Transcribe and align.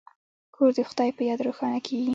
کور 0.55 0.69
د 0.77 0.79
خدای 0.89 1.09
په 1.17 1.21
یاد 1.29 1.39
روښانه 1.47 1.79
کیږي. 1.87 2.09